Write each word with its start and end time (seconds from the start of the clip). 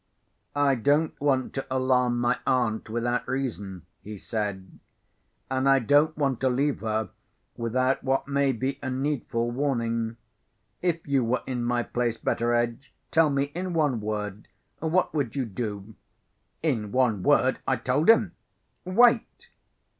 "I 0.55 0.73
don't 0.73 1.13
want 1.21 1.53
to 1.53 1.65
alarm 1.69 2.19
my 2.19 2.39
aunt 2.47 2.89
without 2.89 3.27
reason," 3.27 3.85
he 4.01 4.17
said. 4.17 4.79
"And 5.47 5.69
I 5.69 5.77
don't 5.77 6.17
want 6.17 6.41
to 6.41 6.49
leave 6.49 6.79
her 6.79 7.11
without 7.55 8.03
what 8.03 8.27
may 8.27 8.51
be 8.51 8.79
a 8.81 8.89
needful 8.89 9.51
warning. 9.51 10.17
If 10.81 11.05
you 11.07 11.23
were 11.23 11.43
in 11.45 11.63
my 11.63 11.83
place, 11.83 12.17
Betteredge, 12.17 12.91
tell 13.11 13.29
me, 13.29 13.51
in 13.53 13.73
one 13.73 14.01
word, 14.01 14.47
what 14.79 15.13
would 15.13 15.35
you 15.35 15.45
do?" 15.45 15.93
In 16.63 16.91
one 16.91 17.21
word, 17.21 17.59
I 17.67 17.75
told 17.75 18.09
him: 18.09 18.31
"Wait." 18.83 19.49